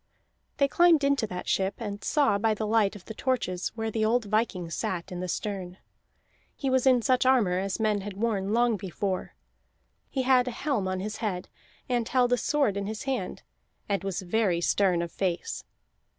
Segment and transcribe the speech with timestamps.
[0.57, 4.03] They climbed into that ship, and saw by the light of the torches where the
[4.03, 5.77] old viking sat in the stern.
[6.55, 9.35] He was in such armor as men had worn long before;
[10.09, 11.49] he had a helm on his head,
[11.87, 13.43] and held a sword in his hand,
[13.87, 15.63] and was very stern of face.